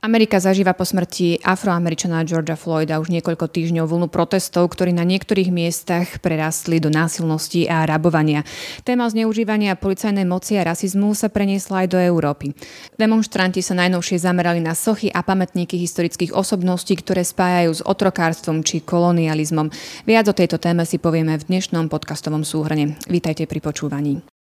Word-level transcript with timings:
Amerika 0.00 0.40
zažíva 0.40 0.72
po 0.72 0.88
smrti 0.88 1.44
afroameričana 1.44 2.24
Georgia 2.24 2.56
Floyda 2.56 3.04
už 3.04 3.12
niekoľko 3.12 3.52
týždňov 3.52 3.84
vlnu 3.84 4.08
protestov, 4.08 4.72
ktorí 4.72 4.96
na 4.96 5.04
niektorých 5.04 5.52
miestach 5.52 6.24
prerastli 6.24 6.80
do 6.80 6.88
násilnosti 6.88 7.68
a 7.68 7.84
rabovania. 7.84 8.40
Téma 8.80 9.12
zneužívania 9.12 9.76
policajnej 9.76 10.24
moci 10.24 10.56
a 10.56 10.64
rasizmu 10.64 11.12
sa 11.12 11.28
preniesla 11.28 11.84
aj 11.84 11.88
do 11.92 11.98
Európy. 12.00 12.56
Demonstranti 12.96 13.60
sa 13.60 13.76
najnovšie 13.76 14.16
zamerali 14.24 14.64
na 14.64 14.72
sochy 14.72 15.12
a 15.12 15.20
pamätníky 15.20 15.76
historických 15.76 16.32
osobností, 16.32 16.96
ktoré 16.96 17.20
spájajú 17.20 17.70
s 17.76 17.84
otrokárstvom 17.84 18.64
či 18.64 18.80
kolonializmom. 18.80 19.68
Viac 20.08 20.32
o 20.32 20.34
tejto 20.34 20.56
téme 20.56 20.88
si 20.88 20.96
povieme 20.96 21.36
v 21.36 21.44
dnešnom 21.44 21.92
podcastovom 21.92 22.40
súhrne. 22.40 22.96
Vítajte 23.04 23.44
pri 23.44 23.60
počúvaní. 23.60 24.39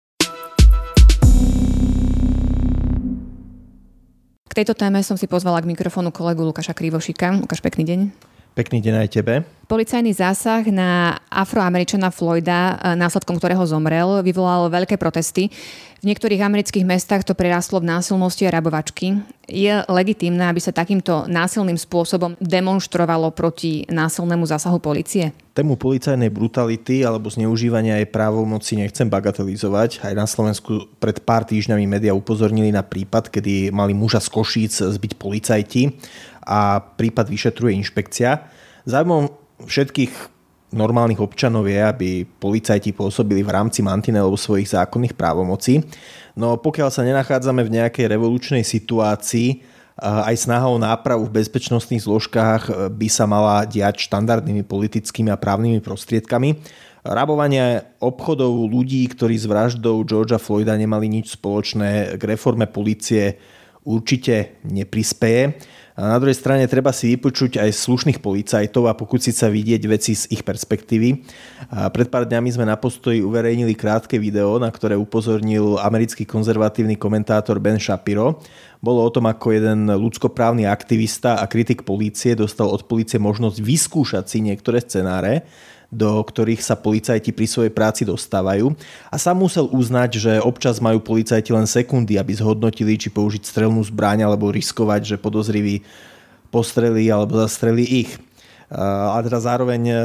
K 4.53 4.61
tejto 4.61 4.77
téme 4.77 5.01
som 5.01 5.17
si 5.17 5.25
pozvala 5.25 5.65
k 5.65 5.69
mikrofónu 5.73 6.13
kolegu 6.13 6.45
Lukáša 6.45 6.77
Krivošika. 6.77 7.41
Lukáš, 7.41 7.57
pekný 7.57 7.89
deň. 7.89 7.99
Pekný 8.53 8.85
deň 8.85 9.01
aj 9.01 9.09
tebe. 9.09 9.41
Policajný 9.73 10.13
zásah 10.13 10.61
na 10.69 11.17
afroameričana 11.33 12.13
Floyda, 12.13 12.77
e, 12.77 12.93
následkom 12.93 13.41
ktorého 13.41 13.65
zomrel, 13.65 14.21
vyvolal 14.21 14.69
veľké 14.69 15.01
protesty. 15.01 15.49
V 15.97 16.05
niektorých 16.05 16.45
amerických 16.45 16.85
mestách 16.85 17.25
to 17.25 17.33
prerastlo 17.33 17.81
v 17.81 17.89
násilnosti 17.89 18.45
a 18.45 18.53
rabovačky. 18.53 19.25
Je 19.49 19.73
legitímne, 19.89 20.45
aby 20.45 20.61
sa 20.61 20.69
takýmto 20.69 21.25
násilným 21.25 21.73
spôsobom 21.73 22.37
demonstrovalo 22.37 23.33
proti 23.33 23.89
násilnému 23.89 24.45
zásahu 24.45 24.77
policie? 24.77 25.33
Tému 25.57 25.73
policajnej 25.73 26.29
brutality 26.29 27.01
alebo 27.01 27.33
zneužívania 27.33 27.97
jej 27.97 28.13
právomoci 28.13 28.77
nechcem 28.77 29.09
bagatelizovať. 29.09 30.05
Aj 30.05 30.13
na 30.13 30.29
Slovensku 30.29 30.85
pred 31.01 31.17
pár 31.25 31.49
týždňami 31.49 31.89
média 31.89 32.13
upozornili 32.13 32.69
na 32.69 32.85
prípad, 32.85 33.25
kedy 33.33 33.73
mali 33.73 33.97
muža 33.97 34.21
z 34.21 34.29
Košíc 34.29 34.85
zbyť 34.85 35.17
policajti 35.17 35.97
a 36.45 36.77
prípad 36.77 37.25
vyšetruje 37.25 37.73
inšpekcia. 37.81 38.61
Zájmom 38.85 39.42
všetkých 39.65 40.11
normálnych 40.73 41.21
občanov 41.21 41.69
je, 41.69 41.77
aby 41.77 42.09
policajti 42.25 42.91
pôsobili 42.97 43.45
v 43.45 43.53
rámci 43.53 43.85
mantinelov 43.85 44.41
svojich 44.41 44.73
zákonných 44.73 45.13
právomocí. 45.13 45.85
No 46.33 46.57
pokiaľ 46.57 46.89
sa 46.89 47.05
nenachádzame 47.05 47.61
v 47.61 47.73
nejakej 47.77 48.09
revolučnej 48.09 48.65
situácii, 48.65 49.61
aj 50.01 50.33
snaha 50.33 50.65
o 50.73 50.81
nápravu 50.81 51.29
v 51.29 51.37
bezpečnostných 51.37 52.01
zložkách 52.01 52.89
by 52.97 53.07
sa 53.13 53.29
mala 53.29 53.61
diať 53.69 54.09
štandardnými 54.09 54.65
politickými 54.65 55.29
a 55.29 55.37
právnymi 55.37 55.85
prostriedkami. 55.85 56.57
Rabovanie 57.05 57.85
obchodov 58.01 58.73
ľudí, 58.73 59.05
ktorí 59.13 59.37
s 59.37 59.45
vraždou 59.45 60.01
Georgia 60.01 60.41
Floyda 60.41 60.73
nemali 60.73 61.05
nič 61.05 61.37
spoločné 61.37 62.17
k 62.17 62.23
reforme 62.25 62.65
policie, 62.65 63.37
určite 63.85 64.57
neprispeje. 64.65 65.61
A 65.93 66.09
na 66.09 66.17
druhej 66.17 66.33
strane 66.33 66.65
treba 66.65 66.89
si 66.89 67.13
vypočuť 67.13 67.61
aj 67.61 67.69
slušných 67.69 68.17
policajtov 68.17 68.89
a 68.89 68.97
pokúsiť 68.97 69.35
sa 69.37 69.47
vidieť 69.53 69.81
veci 69.85 70.17
z 70.17 70.25
ich 70.33 70.41
perspektívy. 70.41 71.21
A 71.69 71.93
pred 71.93 72.09
pár 72.09 72.25
dňami 72.25 72.49
sme 72.49 72.65
na 72.65 72.73
postoji 72.73 73.21
uverejnili 73.21 73.77
krátke 73.77 74.17
video, 74.17 74.57
na 74.57 74.73
ktoré 74.73 74.97
upozornil 74.97 75.77
americký 75.77 76.25
konzervatívny 76.25 76.97
komentátor 76.97 77.61
Ben 77.61 77.77
Shapiro. 77.77 78.41
Bolo 78.81 79.05
o 79.05 79.13
tom, 79.13 79.29
ako 79.29 79.53
jeden 79.53 79.85
ľudskoprávny 79.85 80.65
aktivista 80.65 81.37
a 81.37 81.45
kritik 81.45 81.85
polície 81.85 82.33
dostal 82.33 82.73
od 82.73 82.89
polície 82.89 83.21
možnosť 83.21 83.61
vyskúšať 83.61 84.25
si 84.25 84.41
niektoré 84.41 84.81
scenáre 84.81 85.45
do 85.93 86.25
ktorých 86.25 86.65
sa 86.65 86.73
policajti 86.73 87.29
pri 87.29 87.45
svojej 87.45 87.69
práci 87.69 88.01
dostávajú. 88.01 88.73
A 89.13 89.15
sám 89.21 89.45
musel 89.45 89.69
uznať, 89.69 90.17
že 90.17 90.33
občas 90.41 90.81
majú 90.81 90.97
policajti 90.97 91.53
len 91.53 91.69
sekundy, 91.69 92.17
aby 92.17 92.33
zhodnotili, 92.33 92.97
či 92.97 93.13
použiť 93.13 93.45
strelnú 93.45 93.85
zbraň 93.85 94.25
alebo 94.25 94.49
riskovať, 94.49 95.15
že 95.15 95.21
podozriví 95.21 95.82
postrelí 96.53 97.09
alebo 97.09 97.41
zastrelí 97.41 97.85
ich. 98.05 98.11
A 98.73 99.21
teda 99.21 99.37
zároveň 99.37 99.81
e, 99.85 99.95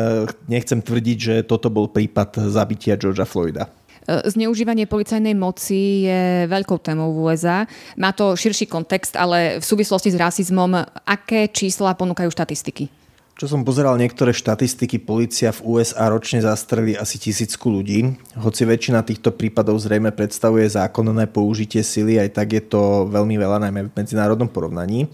nechcem 0.44 0.84
tvrdiť, 0.84 1.18
že 1.18 1.34
toto 1.48 1.72
bol 1.72 1.88
prípad 1.88 2.52
zabitia 2.52 3.00
Georgia 3.00 3.24
Floyda. 3.24 3.64
E, 4.04 4.28
zneužívanie 4.28 4.84
policajnej 4.84 5.32
moci 5.32 6.04
je 6.04 6.44
veľkou 6.48 6.76
témou 6.80 7.16
v 7.16 7.32
USA. 7.32 7.64
Má 7.96 8.12
to 8.12 8.36
širší 8.36 8.68
kontext, 8.68 9.16
ale 9.16 9.56
v 9.56 9.64
súvislosti 9.64 10.12
s 10.12 10.20
rasizmom, 10.20 10.84
aké 11.08 11.48
čísla 11.48 11.96
ponúkajú 11.96 12.28
štatistiky? 12.28 12.92
Čo 13.38 13.46
som 13.46 13.62
pozeral 13.62 13.94
niektoré 13.94 14.34
štatistiky, 14.34 14.98
policia 14.98 15.54
v 15.54 15.78
USA 15.78 16.10
ročne 16.10 16.42
zastrelí 16.42 16.98
asi 16.98 17.22
tisícku 17.22 17.70
ľudí. 17.70 18.18
Hoci 18.34 18.66
väčšina 18.66 19.06
týchto 19.06 19.30
prípadov 19.30 19.78
zrejme 19.78 20.10
predstavuje 20.10 20.66
zákonné 20.66 21.30
použitie 21.30 21.86
sily, 21.86 22.18
aj 22.18 22.34
tak 22.34 22.50
je 22.50 22.66
to 22.66 23.06
veľmi 23.06 23.38
veľa, 23.38 23.62
najmä 23.62 23.80
v 23.88 23.94
medzinárodnom 23.94 24.50
porovnaní. 24.50 25.06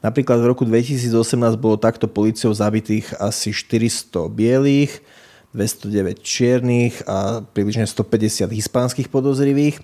Napríklad 0.00 0.40
v 0.40 0.48
roku 0.48 0.64
2018 0.64 1.12
bolo 1.60 1.76
takto 1.76 2.08
policiou 2.08 2.56
zabitých 2.56 3.12
asi 3.20 3.52
400 3.52 4.32
bielých, 4.32 5.04
209 5.52 6.24
čiernych 6.24 7.04
a 7.04 7.44
približne 7.44 7.84
150 7.84 8.48
hispánskych 8.48 9.12
podozrivých. 9.12 9.82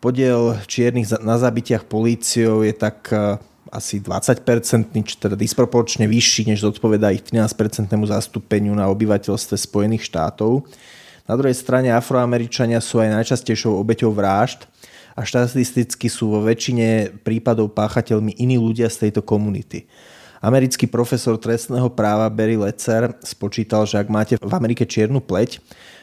Podiel 0.00 0.56
čiernych 0.64 1.12
na 1.20 1.36
zabitiach 1.36 1.84
políciou 1.84 2.64
je 2.64 2.72
tak 2.72 3.12
asi 3.74 3.98
20-percentný, 3.98 5.02
či 5.02 5.18
teda 5.18 5.34
disproporčne 5.34 6.06
vyšší, 6.06 6.54
než 6.54 6.62
zodpoveda 6.62 7.10
ich 7.10 7.26
13-percentnému 7.26 8.06
zastúpeniu 8.06 8.70
na 8.72 8.86
obyvateľstve 8.86 9.58
Spojených 9.58 10.06
štátov. 10.06 10.62
Na 11.24 11.34
druhej 11.34 11.56
strane 11.56 11.90
afroameričania 11.90 12.78
sú 12.78 13.02
aj 13.02 13.18
najčastejšou 13.18 13.74
obeťou 13.80 14.12
vražd 14.14 14.70
a 15.14 15.22
štatisticky 15.22 16.10
sú 16.10 16.34
vo 16.34 16.42
väčšine 16.42 17.22
prípadov 17.22 17.70
páchateľmi 17.72 18.34
iní 18.34 18.58
ľudia 18.58 18.90
z 18.90 19.08
tejto 19.08 19.22
komunity. 19.22 19.86
Americký 20.44 20.84
profesor 20.84 21.40
trestného 21.40 21.88
práva 21.88 22.28
Barry 22.28 22.60
Letzer 22.60 23.16
spočítal, 23.24 23.88
že 23.88 23.96
ak 23.96 24.12
máte 24.12 24.34
v 24.36 24.52
Amerike 24.52 24.84
čiernu 24.84 25.22
pleť, 25.24 25.56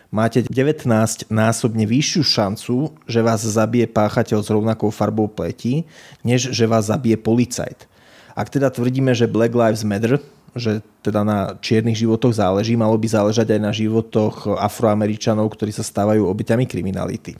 máte 0.09 0.41
19 0.41 1.29
násobne 1.29 1.85
vyššiu 1.85 2.23
šancu, 2.25 2.75
že 3.05 3.19
vás 3.21 3.45
zabije 3.45 3.85
páchateľ 3.85 4.39
s 4.41 4.49
rovnakou 4.49 4.89
farbou 4.89 5.29
pleti, 5.29 5.85
než 6.25 6.49
že 6.49 6.65
vás 6.65 6.89
zabije 6.89 7.21
policajt. 7.21 7.85
Ak 8.33 8.49
teda 8.49 8.73
tvrdíme, 8.73 9.13
že 9.13 9.29
Black 9.29 9.53
Lives 9.53 9.85
Matter, 9.85 10.17
že 10.57 10.81
teda 11.05 11.21
na 11.21 11.55
čiernych 11.61 11.99
životoch 11.99 12.35
záleží, 12.35 12.73
malo 12.73 12.97
by 12.97 13.07
záležať 13.07 13.55
aj 13.55 13.61
na 13.61 13.71
životoch 13.71 14.57
afroameričanov, 14.57 15.47
ktorí 15.53 15.69
sa 15.69 15.85
stávajú 15.85 16.25
obyťami 16.27 16.65
kriminality. 16.65 17.37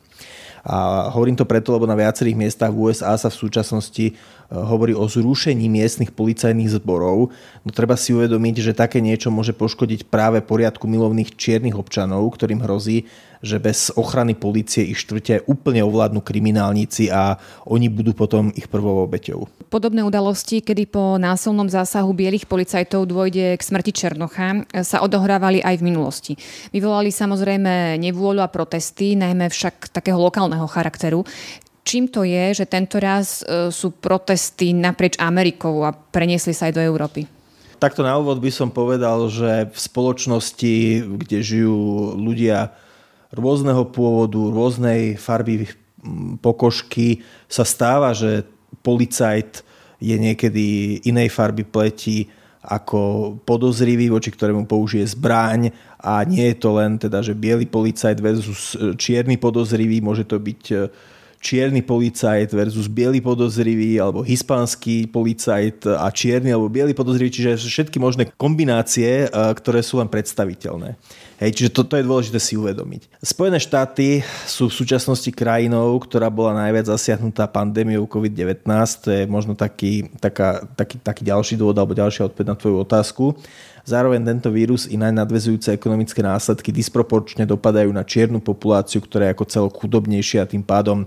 A 0.61 1.09
hovorím 1.09 1.33
to 1.33 1.49
preto, 1.49 1.73
lebo 1.73 1.89
na 1.89 1.97
viacerých 1.97 2.38
miestach 2.38 2.69
v 2.69 2.94
USA 2.94 3.17
sa 3.17 3.33
v 3.33 3.39
súčasnosti 3.41 4.13
hovorí 4.51 4.91
o 4.91 5.07
zrušení 5.07 5.72
miestnych 5.72 6.11
policajných 6.11 6.75
zborov, 6.75 7.31
no 7.63 7.69
treba 7.72 7.95
si 7.95 8.11
uvedomiť, 8.11 8.55
že 8.59 8.77
také 8.77 9.00
niečo 9.00 9.31
môže 9.31 9.55
poškodiť 9.55 10.11
práve 10.11 10.44
poriadku 10.44 10.85
milovných 10.91 11.33
čiernych 11.39 11.79
občanov, 11.79 12.35
ktorým 12.35 12.59
hrozí, 12.59 13.07
že 13.41 13.57
bez 13.57 13.90
ochrany 13.97 14.38
policie 14.38 14.85
ich 14.85 15.02
štvrte 15.02 15.50
úplne 15.50 15.81
ovládnu 15.81 16.22
kriminálnici 16.22 17.09
a 17.09 17.41
oni 17.66 17.90
budú 17.90 18.13
potom 18.13 18.53
ich 18.53 18.69
prvou 18.69 19.02
obeťou. 19.03 19.50
Podobné 19.74 20.06
udalosti, 20.06 20.62
kedy 20.62 20.85
po 20.88 21.18
násilnom 21.18 21.66
zásahu 21.66 22.13
bielých 22.13 22.46
policajtov 22.46 23.09
dôjde 23.09 23.57
k 23.57 23.62
smrti 23.62 23.91
Černocha, 23.91 24.63
sa 24.85 25.01
odohrávali 25.01 25.66
aj 25.66 25.81
v 25.81 25.85
minulosti. 25.90 26.34
Vyvolali 26.69 27.09
samozrejme 27.09 27.97
nevôľu 27.97 28.46
a 28.46 28.50
protesty, 28.50 29.18
najmä 29.18 29.50
však 29.50 29.90
takého 29.90 30.22
lokálneho 30.22 30.69
charakteru. 30.69 31.25
Čím 31.81 32.13
to 32.13 32.22
je, 32.22 32.53
že 32.53 32.69
tento 32.69 33.01
raz 33.01 33.41
e, 33.41 33.74
sú 33.74 33.90
protesty 33.97 34.69
naprieč 34.69 35.18
Amerikou 35.18 35.81
a 35.81 35.90
preniesli 35.90 36.53
sa 36.53 36.69
aj 36.69 36.78
do 36.78 36.81
Európy? 36.85 37.25
Takto 37.81 38.06
na 38.06 38.13
úvod 38.22 38.38
by 38.38 38.53
som 38.53 38.69
povedal, 38.69 39.25
že 39.34 39.74
v 39.74 39.78
spoločnosti, 39.81 40.75
kde 41.18 41.38
žijú 41.41 42.13
ľudia 42.13 42.69
rôzneho 43.31 43.88
pôvodu, 43.90 44.40
rôznej 44.40 45.16
farby 45.16 45.68
pokožky, 46.44 47.24
sa 47.47 47.63
stáva, 47.63 48.12
že 48.12 48.44
policajt 48.81 49.63
je 50.01 50.16
niekedy 50.18 50.66
inej 51.06 51.30
farby 51.30 51.62
pleti 51.62 52.28
ako 52.62 53.33
podozrivý, 53.42 54.10
voči 54.13 54.30
ktorému 54.30 54.69
použije 54.69 55.18
zbraň 55.18 55.74
a 55.98 56.22
nie 56.25 56.54
je 56.54 56.57
to 56.57 56.69
len 56.78 56.98
teda, 57.01 57.25
že 57.25 57.33
biely 57.33 57.66
policajt 57.66 58.18
versus 58.22 58.78
čierny 58.98 59.38
podozrivý, 59.38 59.98
môže 60.01 60.25
to 60.25 60.38
byť 60.38 60.62
čierny 61.41 61.81
policajt 61.81 62.53
versus 62.53 62.85
biely 62.85 63.17
podozrivý, 63.17 63.97
alebo 63.97 64.21
hispánsky 64.21 65.09
policajt 65.09 65.89
a 65.89 66.07
čierny 66.13 66.53
alebo 66.53 66.69
biely 66.69 66.93
podozrivý, 66.93 67.33
čiže 67.33 67.57
všetky 67.65 67.97
možné 67.97 68.29
kombinácie, 68.38 69.25
e, 69.25 69.27
ktoré 69.57 69.81
sú 69.81 69.97
len 69.97 70.07
predstaviteľné. 70.07 70.95
Hej, 71.41 71.57
čiže 71.57 71.73
toto 71.73 71.97
je 71.97 72.05
dôležité 72.05 72.38
si 72.38 72.53
uvedomiť. 72.53 73.17
Spojené 73.25 73.57
štáty 73.57 74.21
sú 74.45 74.69
v 74.69 74.77
súčasnosti 74.77 75.33
krajinou, 75.33 75.97
ktorá 75.97 76.29
bola 76.29 76.53
najviac 76.53 76.85
zasiahnutá 76.93 77.49
pandémiou 77.49 78.05
COVID-19. 78.05 78.61
To 79.01 79.09
je 79.09 79.25
možno 79.25 79.57
taký, 79.57 80.05
taká, 80.21 80.61
taký, 80.77 81.01
taký 81.01 81.25
ďalší 81.25 81.57
dôvod 81.57 81.73
alebo 81.81 81.97
ďalšia 81.97 82.29
odpoveď 82.29 82.45
na 82.45 82.53
tvoju 82.53 82.77
otázku. 82.85 83.33
Zároveň 83.91 84.23
tento 84.23 84.47
vírus 84.55 84.88
i 84.88 84.95
nadvezujúce 84.95 85.75
ekonomické 85.75 86.23
následky 86.23 86.71
disproporčne 86.71 87.43
dopadajú 87.43 87.91
na 87.91 88.07
čiernu 88.07 88.39
populáciu, 88.39 89.03
ktorá 89.03 89.27
je 89.27 89.35
ako 89.35 89.45
celok 89.51 89.73
chudobnejšia 89.83 90.47
a 90.47 90.49
tým 90.49 90.63
pádom 90.63 91.03
e, 91.03 91.05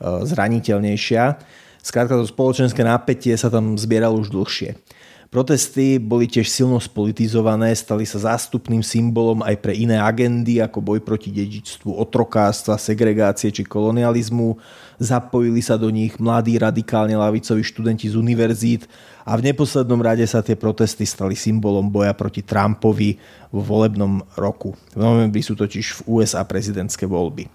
zraniteľnejšia. 0.00 1.36
Skrátka 1.84 2.16
to 2.16 2.24
spoločenské 2.24 2.80
napätie 2.80 3.36
sa 3.36 3.52
tam 3.52 3.76
zbieralo 3.76 4.16
už 4.16 4.32
dlhšie. 4.32 4.80
Protesty 5.32 5.96
boli 5.96 6.28
tiež 6.28 6.44
silno 6.44 6.76
spolitizované, 6.76 7.72
stali 7.72 8.04
sa 8.04 8.20
zástupným 8.20 8.84
symbolom 8.84 9.40
aj 9.40 9.64
pre 9.64 9.72
iné 9.72 9.96
agendy 9.96 10.60
ako 10.60 10.84
boj 10.84 11.00
proti 11.00 11.32
dedičstvu 11.32 11.88
otrokárstva, 11.88 12.76
segregácie 12.76 13.48
či 13.48 13.64
kolonializmu. 13.64 14.60
Zapojili 15.00 15.64
sa 15.64 15.80
do 15.80 15.88
nich 15.88 16.20
mladí 16.20 16.60
radikálne 16.60 17.16
lavicoví 17.16 17.64
študenti 17.64 18.12
z 18.12 18.20
univerzít 18.20 18.84
a 19.24 19.32
v 19.40 19.48
neposlednom 19.48 20.04
rade 20.04 20.28
sa 20.28 20.44
tie 20.44 20.52
protesty 20.52 21.08
stali 21.08 21.32
symbolom 21.32 21.88
boja 21.88 22.12
proti 22.12 22.44
Trumpovi 22.44 23.16
vo 23.48 23.64
volebnom 23.64 24.20
roku. 24.36 24.76
V 24.92 25.00
novembri 25.00 25.40
sú 25.40 25.56
totiž 25.56 26.04
v 26.04 26.20
USA 26.20 26.44
prezidentské 26.44 27.08
voľby. 27.08 27.48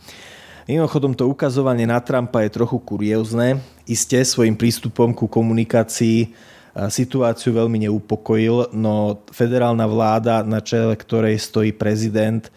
Mimochodom 0.65 1.13
to 1.13 1.29
ukazovanie 1.29 1.85
na 1.85 2.01
Trumpa 2.01 2.41
je 2.41 2.57
trochu 2.57 2.81
kuriózne. 2.81 3.61
Isté 3.85 4.25
svojim 4.25 4.57
prístupom 4.57 5.13
ku 5.13 5.29
komunikácii 5.29 6.56
situáciu 6.85 7.57
veľmi 7.57 7.89
neupokojil, 7.89 8.69
no 8.77 9.25
federálna 9.33 9.89
vláda, 9.89 10.45
na 10.45 10.61
čele 10.61 10.93
ktorej 10.93 11.41
stojí 11.41 11.73
prezident 11.73 12.53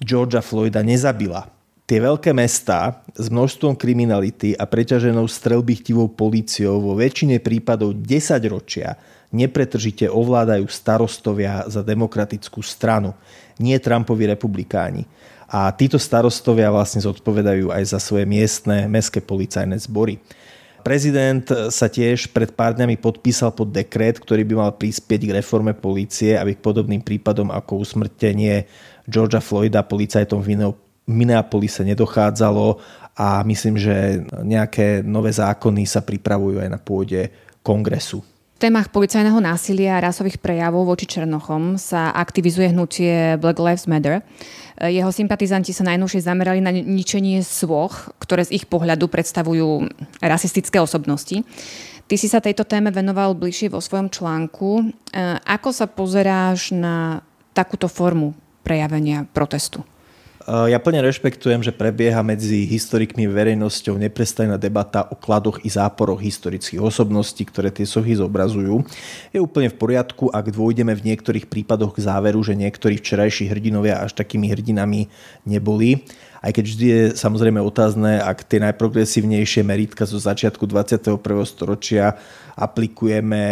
Georgia 0.00 0.40
Floyda, 0.40 0.80
nezabila. 0.80 1.52
Tie 1.88 2.00
veľké 2.00 2.36
mestá 2.36 3.00
s 3.16 3.32
množstvom 3.32 3.72
kriminality 3.72 4.52
a 4.52 4.68
preťaženou 4.68 5.24
strelbichtivou 5.24 6.12
políciou 6.12 6.84
vo 6.84 6.92
väčšine 6.92 7.40
prípadov 7.40 7.96
10 7.96 8.44
ročia 8.52 8.96
nepretržite 9.32 10.08
ovládajú 10.08 10.68
starostovia 10.68 11.64
za 11.68 11.84
demokratickú 11.84 12.64
stranu, 12.64 13.12
nie 13.60 13.76
Trumpovi 13.76 14.28
republikáni. 14.28 15.04
A 15.48 15.72
títo 15.72 15.96
starostovia 15.96 16.68
vlastne 16.68 17.00
zodpovedajú 17.00 17.72
aj 17.72 17.96
za 17.96 17.98
svoje 18.00 18.28
miestne 18.28 18.84
mestské 18.84 19.24
policajné 19.24 19.80
zbory. 19.80 20.20
Prezident 20.82 21.44
sa 21.68 21.86
tiež 21.90 22.32
pred 22.32 22.48
pár 22.54 22.72
dňami 22.72 22.96
podpísal 22.96 23.52
pod 23.52 23.74
dekret, 23.74 24.16
ktorý 24.22 24.46
by 24.46 24.54
mal 24.56 24.72
prispieť 24.72 25.20
k 25.28 25.34
reforme 25.36 25.76
polície, 25.76 26.38
aby 26.38 26.56
k 26.56 26.64
podobným 26.64 27.04
prípadom 27.04 27.52
ako 27.52 27.84
usmrtenie 27.84 28.64
Georgia 29.04 29.42
Floyda 29.42 29.84
policajtom 29.84 30.40
v 30.40 30.56
Minneapolise 31.08 31.84
nedochádzalo 31.88 32.78
a 33.16 33.40
myslím, 33.48 33.80
že 33.80 34.22
nejaké 34.44 35.00
nové 35.00 35.32
zákony 35.32 35.88
sa 35.88 36.04
pripravujú 36.04 36.60
aj 36.60 36.68
na 36.68 36.78
pôde 36.78 37.32
kongresu. 37.64 38.20
Témach 38.58 38.90
policajného 38.90 39.38
násilia 39.38 39.94
a 39.94 40.10
rasových 40.10 40.42
prejavov 40.42 40.82
voči 40.82 41.06
Černochom 41.06 41.78
sa 41.78 42.10
aktivizuje 42.10 42.74
hnutie 42.74 43.38
Black 43.38 43.62
Lives 43.62 43.86
Matter. 43.86 44.18
Jeho 44.82 45.14
sympatizanti 45.14 45.70
sa 45.70 45.86
najnovšie 45.86 46.26
zamerali 46.26 46.58
na 46.58 46.74
ničenie 46.74 47.38
svoch, 47.46 48.10
ktoré 48.18 48.42
z 48.42 48.58
ich 48.58 48.66
pohľadu 48.66 49.06
predstavujú 49.06 49.86
rasistické 50.22 50.80
osobnosti. 50.82 51.42
Ty 52.08 52.14
si 52.16 52.26
sa 52.26 52.40
tejto 52.40 52.64
téme 52.64 52.88
venoval 52.88 53.36
bližšie 53.36 53.68
vo 53.68 53.84
svojom 53.84 54.08
článku. 54.08 54.80
E, 54.80 54.84
ako 55.44 55.70
sa 55.76 55.84
pozeráš 55.84 56.72
na 56.72 57.20
takúto 57.52 57.86
formu 57.86 58.32
prejavenia 58.64 59.28
protestu? 59.36 59.84
Eh, 60.48 60.72
ja 60.72 60.80
plne 60.80 61.04
rešpektujem, 61.04 61.60
že 61.60 61.76
prebieha 61.76 62.24
medzi 62.24 62.64
historikmi 62.64 63.28
verejnosťou 63.28 64.00
neprestajná 64.00 64.56
debata 64.56 65.04
o 65.04 65.12
kladoch 65.12 65.60
i 65.60 65.68
záporoch 65.68 66.24
historických 66.24 66.80
osobností, 66.80 67.44
ktoré 67.44 67.68
tie 67.68 67.84
sochy 67.84 68.16
zobrazujú. 68.16 68.80
Je 69.28 69.44
úplne 69.44 69.68
v 69.68 69.76
poriadku, 69.76 70.32
ak 70.32 70.48
dôjdeme 70.48 70.96
v 70.96 71.12
niektorých 71.12 71.52
prípadoch 71.52 71.92
k 71.92 72.08
záveru, 72.08 72.40
že 72.40 72.56
niektorí 72.56 72.96
včerajší 72.96 73.52
hrdinovia 73.52 74.00
až 74.00 74.16
takými 74.16 74.48
hrdinami 74.48 75.12
neboli 75.44 76.00
aj 76.38 76.52
keď 76.54 76.64
vždy 76.64 76.86
je 76.86 77.02
samozrejme 77.18 77.58
otázne, 77.58 78.22
ak 78.22 78.46
tie 78.46 78.62
najprogresívnejšie 78.62 79.66
meritka 79.66 80.06
zo 80.06 80.22
začiatku 80.22 80.70
21. 80.70 81.18
storočia 81.42 82.14
aplikujeme 82.54 83.42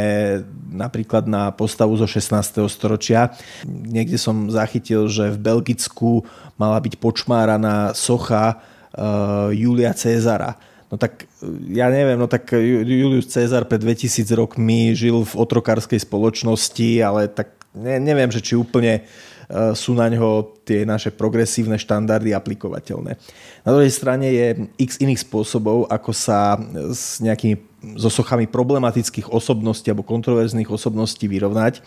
napríklad 0.71 1.27
na 1.31 1.51
postavu 1.55 1.95
zo 1.99 2.07
16. 2.07 2.67
storočia. 2.71 3.35
Niekde 3.67 4.19
som 4.19 4.51
zachytil, 4.51 5.07
že 5.11 5.35
v 5.35 5.39
Belgicku 5.39 6.27
mala 6.59 6.79
byť 6.83 6.99
počmáraná 6.99 7.95
socha 7.95 8.59
uh, 8.59 9.51
Julia 9.51 9.95
Cezara. 9.95 10.59
No 10.87 10.95
tak 10.95 11.27
ja 11.75 11.91
neviem, 11.91 12.15
no 12.15 12.31
tak 12.31 12.55
Julius 12.55 13.27
Cezar 13.27 13.67
pred 13.67 13.83
2000 13.83 14.31
rokmi 14.39 14.95
žil 14.95 15.27
v 15.27 15.33
otrokárskej 15.35 15.99
spoločnosti, 16.07 17.03
ale 17.03 17.27
tak 17.27 17.51
ne, 17.75 17.99
neviem, 17.99 18.31
že 18.31 18.39
či 18.39 18.55
úplne 18.55 19.03
uh, 19.03 19.36
E, 19.36 19.36
sú 19.75 19.95
na 19.95 20.11
ňo 20.11 20.59
tie 20.67 20.83
naše 20.83 21.15
progresívne 21.15 21.79
štandardy 21.79 22.35
aplikovateľné. 22.35 23.15
Na 23.63 23.71
druhej 23.71 23.93
strane 23.95 24.27
je 24.31 24.47
x 24.79 24.99
iných 24.99 25.23
spôsobov, 25.23 25.87
ako 25.87 26.11
sa 26.11 26.59
s 26.91 27.23
nejakými 27.23 27.63
so 27.95 28.11
sochami 28.11 28.51
problematických 28.51 29.31
osobností 29.31 29.95
alebo 29.95 30.03
kontroverzných 30.03 30.67
osobností 30.67 31.31
vyrovnať, 31.31 31.79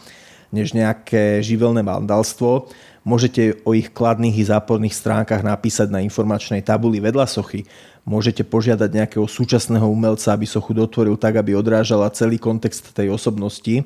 než 0.55 0.71
nejaké 0.71 1.43
živelné 1.43 1.83
vandalstvo. 1.83 2.71
Môžete 3.03 3.59
o 3.67 3.75
ich 3.75 3.91
kladných 3.91 4.39
i 4.39 4.47
záporných 4.47 4.95
stránkach 4.95 5.43
napísať 5.43 5.91
na 5.91 5.99
informačnej 5.99 6.63
tabuli 6.63 7.03
vedľa 7.03 7.27
sochy. 7.27 7.67
Môžete 8.09 8.41
požiadať 8.41 8.89
nejakého 8.89 9.29
súčasného 9.29 9.85
umelca, 9.85 10.33
aby 10.33 10.49
sochu 10.49 10.73
dotvoril 10.73 11.13
tak, 11.13 11.37
aby 11.37 11.53
odrážala 11.53 12.09
celý 12.09 12.41
kontext 12.41 12.89
tej 12.89 13.13
osobnosti 13.13 13.85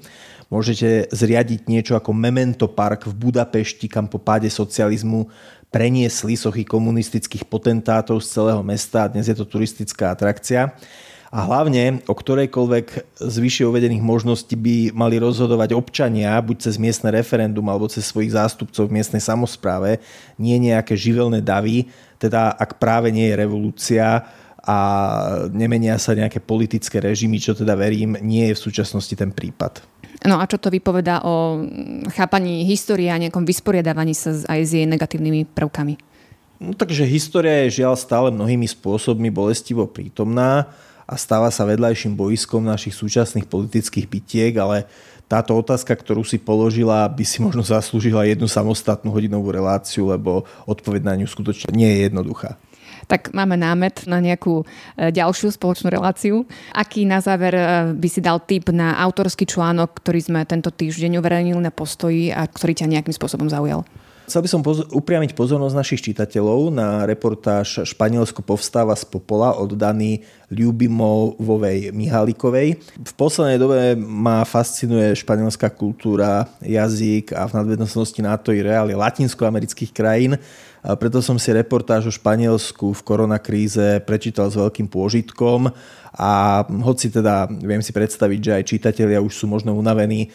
Môžete 0.54 1.10
zriadiť 1.10 1.66
niečo 1.66 1.98
ako 1.98 2.14
Memento 2.14 2.70
Park 2.70 3.10
v 3.10 3.18
Budapešti, 3.18 3.90
kam 3.90 4.06
po 4.06 4.22
páde 4.22 4.54
socializmu 4.54 5.26
preniesli 5.74 6.38
sochy 6.38 6.62
komunistických 6.62 7.50
potentátov 7.50 8.22
z 8.22 8.38
celého 8.38 8.62
mesta 8.62 9.02
a 9.02 9.10
dnes 9.10 9.26
je 9.26 9.34
to 9.34 9.50
turistická 9.50 10.14
atrakcia. 10.14 10.78
A 11.34 11.50
hlavne 11.50 12.06
o 12.06 12.14
ktorejkoľvek 12.14 13.18
z 13.18 13.36
vyššie 13.42 13.66
uvedených 13.66 14.06
možností 14.06 14.54
by 14.54 14.94
mali 14.94 15.18
rozhodovať 15.18 15.74
občania, 15.74 16.38
buď 16.38 16.70
cez 16.70 16.78
miestne 16.78 17.10
referendum 17.10 17.66
alebo 17.74 17.90
cez 17.90 18.06
svojich 18.06 18.38
zástupcov 18.38 18.86
v 18.86 19.02
miestnej 19.02 19.18
samozpráve, 19.18 19.98
nie 20.38 20.62
nejaké 20.62 20.94
živelné 20.94 21.42
davy, 21.42 21.90
teda 22.22 22.54
ak 22.54 22.78
práve 22.78 23.10
nie 23.10 23.34
je 23.34 23.40
revolúcia 23.42 24.30
a 24.62 24.78
nemenia 25.50 25.98
sa 25.98 26.14
nejaké 26.14 26.38
politické 26.38 27.02
režimy, 27.02 27.42
čo 27.42 27.58
teda 27.58 27.74
verím, 27.74 28.14
nie 28.22 28.54
je 28.54 28.56
v 28.56 28.64
súčasnosti 28.70 29.18
ten 29.18 29.34
prípad. 29.34 29.82
No 30.30 30.38
a 30.38 30.46
čo 30.46 30.62
to 30.62 30.70
vypoveda 30.70 31.26
o 31.26 31.66
chápaní 32.14 32.62
histórie 32.70 33.10
a 33.10 33.18
nejakom 33.18 33.42
vysporiadávaní 33.42 34.14
sa 34.14 34.38
aj 34.54 34.60
s 34.62 34.72
jej 34.78 34.86
negatívnymi 34.86 35.50
prvkami? 35.50 35.98
No, 36.62 36.78
takže 36.78 37.10
história 37.10 37.66
je 37.66 37.82
žiaľ 37.82 37.98
stále 37.98 38.30
mnohými 38.30 38.70
spôsobmi 38.70 39.34
bolestivo 39.34 39.84
prítomná 39.90 40.70
a 41.04 41.14
stáva 41.20 41.52
sa 41.52 41.68
vedľajším 41.68 42.16
boiskom 42.16 42.64
našich 42.64 42.96
súčasných 42.96 43.48
politických 43.48 44.08
bitiek, 44.08 44.54
ale 44.60 44.88
táto 45.28 45.56
otázka, 45.56 45.96
ktorú 45.96 46.22
si 46.22 46.38
položila, 46.38 47.08
by 47.10 47.24
si 47.26 47.42
možno 47.42 47.66
zaslúžila 47.66 48.28
jednu 48.28 48.46
samostatnú 48.46 49.10
hodinovú 49.10 49.50
reláciu, 49.50 50.12
lebo 50.12 50.46
odpoveď 50.70 51.02
na 51.02 51.14
ňu 51.18 51.28
skutočne 51.28 51.74
nie 51.74 51.90
je 51.90 52.00
jednoduchá 52.12 52.60
tak 53.04 53.36
máme 53.36 53.60
námet 53.60 54.08
na 54.08 54.24
nejakú 54.24 54.64
e, 54.64 55.12
ďalšiu 55.12 55.52
spoločnú 55.52 55.92
reláciu. 55.92 56.48
Aký 56.72 57.04
na 57.04 57.20
záver 57.20 57.54
e, 57.56 57.64
by 58.00 58.08
si 58.08 58.24
dal 58.24 58.40
tip 58.44 58.72
na 58.72 58.96
autorský 58.96 59.44
článok, 59.44 60.00
ktorý 60.00 60.20
sme 60.24 60.40
tento 60.48 60.72
týždeň 60.72 61.20
uverejnili 61.20 61.60
na 61.60 61.72
postoji 61.72 62.32
a 62.32 62.48
ktorý 62.48 62.74
ťa 62.74 62.88
nejakým 62.88 63.16
spôsobom 63.16 63.52
zaujal? 63.52 63.84
Chcel 64.24 64.40
by 64.40 64.50
som 64.50 64.62
poz- 64.64 64.88
upriamiť 64.88 65.36
pozornosť 65.36 65.76
našich 65.76 66.02
čitateľov 66.08 66.72
na 66.72 67.04
reportáž 67.04 67.84
Španielsko 67.84 68.40
povstáva 68.40 68.96
z 68.96 69.04
popola 69.04 69.52
od 69.60 69.76
Dany 69.76 70.24
Ľubimovovej 70.48 71.92
Mihalikovej. 71.92 72.80
V 73.04 73.14
poslednej 73.20 73.60
dobe 73.60 74.00
ma 74.00 74.48
fascinuje 74.48 75.12
španielská 75.20 75.68
kultúra, 75.76 76.48
jazyk 76.64 77.36
a 77.36 77.52
v 77.52 77.56
nadvednosti 77.60 78.22
na 78.24 78.40
to 78.40 78.56
i 78.56 78.64
reálie 78.64 78.96
latinskoamerických 78.96 79.92
krajín. 79.92 80.40
A 80.84 80.96
preto 80.96 81.20
som 81.20 81.36
si 81.36 81.52
reportáž 81.52 82.08
o 82.08 82.16
Španielsku 82.16 82.96
v 82.96 83.02
koronakríze 83.04 84.04
prečítal 84.08 84.48
s 84.52 84.60
veľkým 84.60 84.88
pôžitkom 84.88 85.72
a 86.16 86.64
hoci 86.64 87.12
teda 87.12 87.48
viem 87.50 87.80
si 87.80 87.96
predstaviť, 87.96 88.40
že 88.40 88.56
aj 88.56 88.68
čitatelia 88.68 89.24
už 89.24 89.34
sú 89.34 89.46
možno 89.48 89.74
unavení 89.74 90.28
e, 90.28 90.30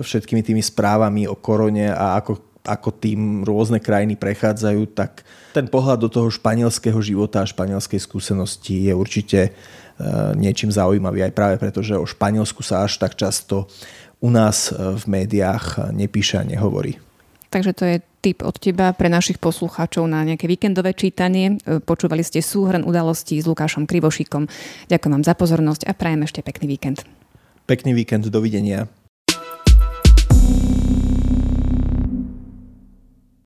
všetkými 0.00 0.46
tými 0.46 0.62
správami 0.62 1.26
o 1.26 1.34
korone 1.36 1.90
a 1.90 2.16
ako 2.22 2.49
ako 2.70 2.94
tým 2.94 3.42
rôzne 3.42 3.82
krajiny 3.82 4.14
prechádzajú, 4.14 4.82
tak 4.94 5.26
ten 5.50 5.66
pohľad 5.66 6.06
do 6.06 6.08
toho 6.08 6.30
španielského 6.30 7.02
života 7.02 7.42
a 7.42 7.50
španielskej 7.50 7.98
skúsenosti 7.98 8.86
je 8.86 8.94
určite 8.94 9.40
e, 9.42 9.50
niečím 10.38 10.70
zaujímavý 10.70 11.26
aj 11.26 11.32
práve 11.34 11.56
preto, 11.58 11.82
že 11.82 11.98
o 11.98 12.06
Španielsku 12.06 12.62
sa 12.62 12.86
až 12.86 13.02
tak 13.02 13.18
často 13.18 13.66
u 14.22 14.30
nás 14.30 14.70
e, 14.70 14.78
v 14.94 15.04
médiách 15.10 15.90
nepíše 15.90 16.38
a 16.38 16.46
nehovorí. 16.46 17.02
Takže 17.50 17.72
to 17.74 17.82
je 17.82 17.96
tip 18.22 18.46
od 18.46 18.54
teba 18.62 18.94
pre 18.94 19.10
našich 19.10 19.42
poslucháčov 19.42 20.06
na 20.06 20.22
nejaké 20.22 20.46
víkendové 20.46 20.94
čítanie. 20.94 21.58
E, 21.66 21.82
počúvali 21.82 22.22
ste 22.22 22.38
súhrn 22.38 22.86
udalostí 22.86 23.34
s 23.42 23.48
Lukášom 23.50 23.90
Krivošíkom. 23.90 24.46
Ďakujem 24.86 25.12
vám 25.18 25.24
za 25.26 25.34
pozornosť 25.34 25.90
a 25.90 25.92
prajem 25.96 26.22
ešte 26.22 26.46
pekný 26.46 26.70
víkend. 26.70 27.02
Pekný 27.66 27.90
víkend, 27.96 28.30
dovidenia. 28.30 28.86